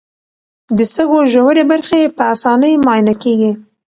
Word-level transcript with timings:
د 0.77 0.79
سږو 0.93 1.19
ژورې 1.33 1.63
برخې 1.71 2.01
په 2.17 2.23
اسانۍ 2.33 2.73
معاینه 2.85 3.13
کېږي. 3.23 3.51